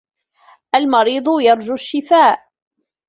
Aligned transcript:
الْمَرِيضُ 0.75 1.23
يَرْجُو 1.41 1.73
الشِّفَاءَ. 1.73 2.47